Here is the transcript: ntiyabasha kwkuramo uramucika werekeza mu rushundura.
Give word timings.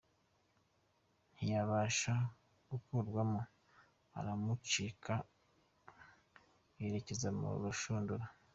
ntiyabasha 1.33 2.13
kwkuramo 2.65 3.41
uramucika 4.19 5.13
werekeza 6.77 7.29
mu 7.39 7.49
rushundura. 7.63 8.25